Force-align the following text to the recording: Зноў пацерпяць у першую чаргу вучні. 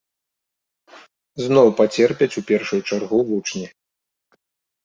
Зноў 1.47 1.67
пацерпяць 1.81 2.31
у 2.41 2.43
першую 2.49 2.81
чаргу 2.93 3.17
вучні. 3.29 3.67